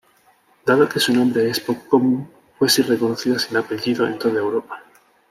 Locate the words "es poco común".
1.47-2.27